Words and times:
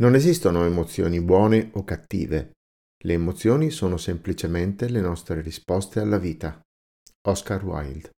Non 0.00 0.14
esistono 0.14 0.64
emozioni 0.64 1.20
buone 1.20 1.70
o 1.72 1.82
cattive. 1.82 2.52
Le 3.02 3.14
emozioni 3.14 3.70
sono 3.70 3.96
semplicemente 3.96 4.88
le 4.88 5.00
nostre 5.00 5.40
risposte 5.40 5.98
alla 5.98 6.18
vita. 6.18 6.60
Oscar 7.26 7.64
Wilde. 7.64 8.10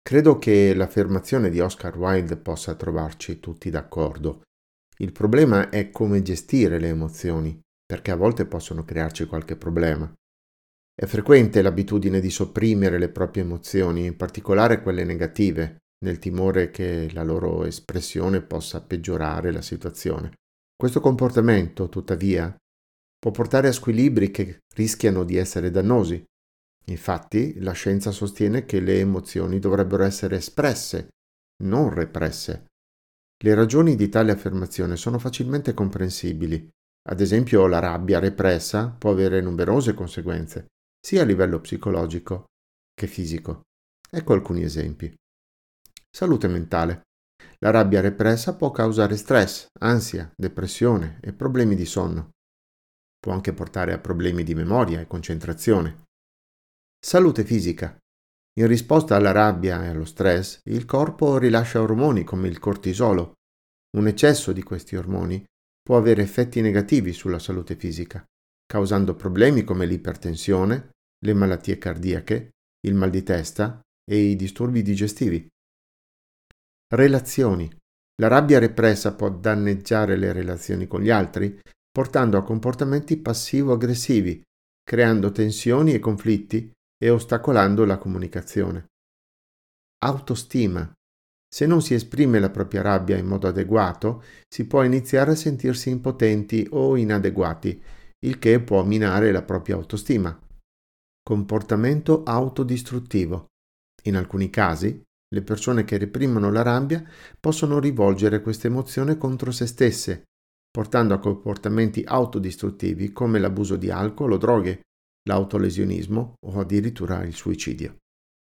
Credo 0.00 0.38
che 0.38 0.72
l'affermazione 0.72 1.50
di 1.50 1.58
Oscar 1.58 1.98
Wilde 1.98 2.36
possa 2.36 2.76
trovarci 2.76 3.40
tutti 3.40 3.70
d'accordo. 3.70 4.42
Il 4.98 5.10
problema 5.10 5.68
è 5.68 5.90
come 5.90 6.22
gestire 6.22 6.78
le 6.78 6.88
emozioni, 6.90 7.58
perché 7.84 8.12
a 8.12 8.16
volte 8.16 8.46
possono 8.46 8.84
crearci 8.84 9.26
qualche 9.26 9.56
problema. 9.56 10.12
È 10.94 11.06
frequente 11.06 11.60
l'abitudine 11.60 12.20
di 12.20 12.30
sopprimere 12.30 13.00
le 13.00 13.08
proprie 13.08 13.42
emozioni, 13.42 14.06
in 14.06 14.16
particolare 14.16 14.80
quelle 14.80 15.02
negative, 15.02 15.78
nel 16.04 16.20
timore 16.20 16.70
che 16.70 17.10
la 17.12 17.24
loro 17.24 17.64
espressione 17.64 18.42
possa 18.42 18.80
peggiorare 18.80 19.50
la 19.50 19.62
situazione. 19.62 20.34
Questo 20.82 20.98
comportamento, 20.98 21.88
tuttavia, 21.88 22.52
può 23.16 23.30
portare 23.30 23.68
a 23.68 23.72
squilibri 23.72 24.32
che 24.32 24.62
rischiano 24.74 25.22
di 25.22 25.36
essere 25.36 25.70
dannosi. 25.70 26.20
Infatti, 26.86 27.60
la 27.60 27.70
scienza 27.70 28.10
sostiene 28.10 28.64
che 28.64 28.80
le 28.80 28.98
emozioni 28.98 29.60
dovrebbero 29.60 30.02
essere 30.02 30.38
espresse, 30.38 31.10
non 31.62 31.94
represse. 31.94 32.66
Le 33.44 33.54
ragioni 33.54 33.94
di 33.94 34.08
tale 34.08 34.32
affermazione 34.32 34.96
sono 34.96 35.20
facilmente 35.20 35.72
comprensibili. 35.72 36.68
Ad 37.10 37.20
esempio, 37.20 37.68
la 37.68 37.78
rabbia 37.78 38.18
repressa 38.18 38.88
può 38.88 39.12
avere 39.12 39.40
numerose 39.40 39.94
conseguenze, 39.94 40.66
sia 41.00 41.22
a 41.22 41.24
livello 41.24 41.60
psicologico 41.60 42.46
che 42.92 43.06
fisico. 43.06 43.60
Ecco 44.10 44.32
alcuni 44.32 44.64
esempi. 44.64 45.14
Salute 46.10 46.48
mentale. 46.48 47.02
La 47.58 47.70
rabbia 47.70 48.00
repressa 48.00 48.56
può 48.56 48.70
causare 48.70 49.16
stress, 49.16 49.66
ansia, 49.80 50.30
depressione 50.36 51.18
e 51.20 51.32
problemi 51.32 51.74
di 51.74 51.84
sonno. 51.84 52.30
Può 53.18 53.32
anche 53.32 53.52
portare 53.52 53.92
a 53.92 53.98
problemi 53.98 54.42
di 54.42 54.54
memoria 54.54 55.00
e 55.00 55.06
concentrazione. 55.06 56.04
Salute 56.98 57.44
fisica. 57.44 57.96
In 58.60 58.66
risposta 58.66 59.16
alla 59.16 59.32
rabbia 59.32 59.84
e 59.84 59.88
allo 59.88 60.04
stress, 60.04 60.60
il 60.64 60.84
corpo 60.84 61.38
rilascia 61.38 61.80
ormoni 61.80 62.24
come 62.24 62.48
il 62.48 62.58
cortisolo. 62.58 63.34
Un 63.96 64.06
eccesso 64.06 64.52
di 64.52 64.62
questi 64.62 64.96
ormoni 64.96 65.44
può 65.82 65.96
avere 65.96 66.22
effetti 66.22 66.60
negativi 66.60 67.12
sulla 67.12 67.38
salute 67.38 67.76
fisica, 67.76 68.24
causando 68.66 69.14
problemi 69.14 69.64
come 69.64 69.86
l'ipertensione, 69.86 70.90
le 71.24 71.34
malattie 71.34 71.78
cardiache, 71.78 72.50
il 72.86 72.94
mal 72.94 73.10
di 73.10 73.22
testa 73.22 73.80
e 74.04 74.16
i 74.16 74.36
disturbi 74.36 74.82
digestivi. 74.82 75.46
Relazioni. 76.94 77.74
La 78.20 78.28
rabbia 78.28 78.58
repressa 78.58 79.14
può 79.14 79.30
danneggiare 79.30 80.14
le 80.16 80.30
relazioni 80.30 80.86
con 80.86 81.00
gli 81.00 81.08
altri, 81.08 81.58
portando 81.90 82.36
a 82.36 82.42
comportamenti 82.42 83.16
passivo-aggressivi, 83.16 84.42
creando 84.82 85.32
tensioni 85.32 85.94
e 85.94 85.98
conflitti 85.98 86.70
e 87.02 87.08
ostacolando 87.08 87.86
la 87.86 87.96
comunicazione. 87.96 88.88
Autostima. 90.04 90.92
Se 91.48 91.64
non 91.64 91.80
si 91.80 91.94
esprime 91.94 92.38
la 92.38 92.50
propria 92.50 92.82
rabbia 92.82 93.16
in 93.16 93.26
modo 93.26 93.48
adeguato, 93.48 94.22
si 94.46 94.66
può 94.66 94.82
iniziare 94.82 95.30
a 95.30 95.36
sentirsi 95.36 95.88
impotenti 95.88 96.66
o 96.72 96.98
inadeguati, 96.98 97.82
il 98.26 98.38
che 98.38 98.60
può 98.60 98.84
minare 98.84 99.32
la 99.32 99.42
propria 99.42 99.76
autostima. 99.76 100.38
Comportamento 101.22 102.22
autodistruttivo. 102.22 103.46
In 104.04 104.16
alcuni 104.16 104.50
casi, 104.50 105.02
le 105.32 105.42
persone 105.42 105.84
che 105.84 105.98
reprimono 105.98 106.50
la 106.50 106.62
rabbia 106.62 107.02
possono 107.40 107.78
rivolgere 107.78 108.42
questa 108.42 108.66
emozione 108.66 109.16
contro 109.16 109.50
se 109.50 109.66
stesse, 109.66 110.24
portando 110.70 111.14
a 111.14 111.18
comportamenti 111.18 112.02
autodistruttivi 112.04 113.12
come 113.12 113.38
l'abuso 113.38 113.76
di 113.76 113.90
alcol 113.90 114.32
o 114.32 114.36
droghe, 114.36 114.82
l'autolesionismo 115.28 116.34
o 116.38 116.60
addirittura 116.60 117.22
il 117.24 117.34
suicidio. 117.34 117.96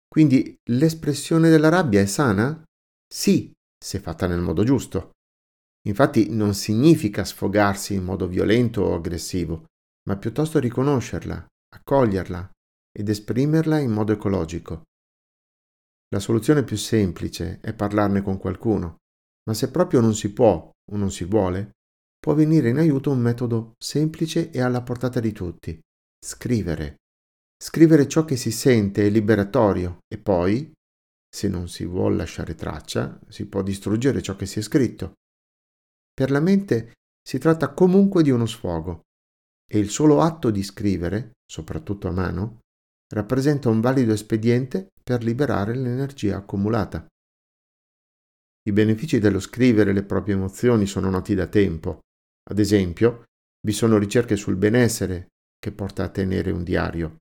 Quindi 0.09 0.57
l'espressione 0.71 1.49
della 1.49 1.69
rabbia 1.69 2.01
è 2.01 2.07
sana? 2.07 2.63
Sì, 3.07 3.53
se 3.83 3.99
fatta 4.01 4.27
nel 4.27 4.41
modo 4.41 4.63
giusto. 4.65 5.11
Infatti 5.87 6.31
non 6.31 6.55
significa 6.55 7.25
sfogarsi 7.25 7.95
in 7.95 8.05
modo 8.05 8.27
violento 8.27 8.83
o 8.83 8.95
aggressivo, 8.95 9.67
ma 10.09 10.17
piuttosto 10.17 10.59
riconoscerla, 10.59 11.47
accoglierla 11.75 12.51
ed 12.97 13.09
esprimerla 13.09 13.79
in 13.79 13.91
modo 13.91 14.13
ecologico, 14.13 14.83
la 16.15 16.21
soluzione 16.21 16.63
più 16.63 16.77
semplice 16.77 17.59
è 17.61 17.75
parlarne 17.75 18.23
con 18.23 18.39
qualcuno, 18.39 18.99
ma 19.49 19.55
se 19.55 19.73
proprio 19.73 20.01
non 20.01 20.15
si 20.15 20.33
può 20.33 20.71
o 20.71 20.97
non 20.97 21.11
si 21.11 21.25
vuole, 21.25 21.73
può 22.21 22.35
venire 22.35 22.69
in 22.69 22.79
aiuto 22.79 23.11
un 23.11 23.19
metodo 23.19 23.73
semplice 23.83 24.53
e 24.53 24.61
alla 24.61 24.83
portata 24.83 25.19
di 25.19 25.33
tutti. 25.33 25.77
Scrivere. 26.25 26.95
Scrivere 27.61 28.07
ciò 28.07 28.25
che 28.25 28.37
si 28.37 28.53
sente 28.53 29.05
è 29.05 29.11
liberatorio 29.11 29.99
e 30.07 30.19
poi, 30.19 30.73
se 31.29 31.49
non 31.49 31.69
si 31.69 31.85
vuole 31.85 32.15
lasciare 32.15 32.55
traccia, 32.55 33.19
si 33.29 33.47
può 33.47 33.63
distruggere 33.63 34.23
ciò 34.23 34.37
che 34.37 34.47
si 34.47 34.61
è 34.61 34.63
scritto. 34.63 35.15
Per 36.13 36.31
la 36.31 36.41
mente 36.41 36.93
si 37.21 37.39
tratta 37.39 37.75
comunque 37.75 38.23
di 38.23 38.31
uno 38.31 38.47
sfogo 38.47 39.01
e 39.69 39.81
il 39.81 39.91
solo 39.91 40.21
atto 40.21 40.53
di 40.53 40.63
scrivere, 40.63 41.33
soprattutto 41.45 42.07
a 42.07 42.13
mano, 42.13 42.61
rappresenta 43.13 43.69
un 43.69 43.81
valido 43.81 44.13
espediente 44.13 44.91
per 45.05 45.23
liberare 45.23 45.75
l'energia 45.77 46.39
accumulata. 46.39 47.07
I 48.67 48.73
benefici 48.73 49.19
dello 49.19 49.39
scrivere 49.39 49.93
le 49.93 50.03
proprie 50.03 50.35
emozioni 50.35 50.87
sono 50.87 51.11
noti 51.11 51.35
da 51.35 51.47
tempo. 51.47 52.01
Ad 52.51 52.59
esempio, 52.59 53.25
vi 53.61 53.73
sono 53.73 53.99
ricerche 53.99 54.37
sul 54.37 54.57
benessere 54.57 55.29
che 55.59 55.71
porta 55.73 56.05
a 56.05 56.09
tenere 56.09 56.51
un 56.51 56.65
diario. 56.65 57.19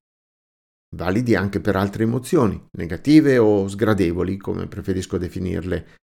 Validi 0.96 1.36
anche 1.36 1.60
per 1.60 1.76
altre 1.76 2.04
emozioni, 2.04 2.62
negative 2.78 3.38
o 3.38 3.68
sgradevoli, 3.68 4.38
come 4.38 4.68
preferisco 4.68 5.18
definirle. 5.18 5.98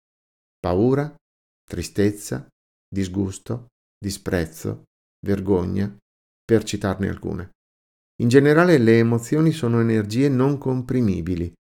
Paura, 0.60 1.14
tristezza, 1.64 2.46
disgusto, 2.88 3.68
disprezzo, 3.98 4.84
vergogna, 5.26 5.96
per 6.44 6.64
citarne 6.64 7.08
alcune. 7.08 7.52
In 8.22 8.28
generale 8.28 8.78
le 8.78 8.98
emozioni 8.98 9.52
sono 9.52 9.80
energie 9.80 10.28
non 10.28 10.58
comprimibili. 10.58 11.54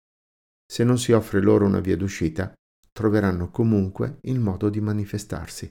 Se 0.66 0.84
non 0.84 0.98
si 0.98 1.12
offre 1.12 1.40
loro 1.40 1.64
una 1.64 1.80
via 1.80 1.96
d'uscita, 1.96 2.52
troveranno 2.92 3.50
comunque 3.50 4.18
il 4.22 4.40
modo 4.40 4.68
di 4.68 4.80
manifestarsi. 4.80 5.70